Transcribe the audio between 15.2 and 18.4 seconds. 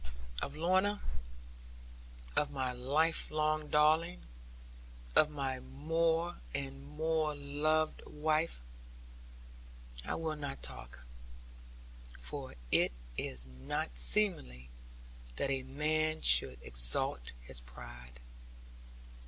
that a man should exalt his pride.